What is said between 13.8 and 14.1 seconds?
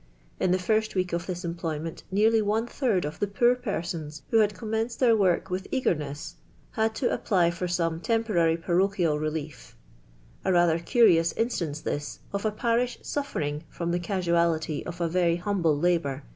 tlie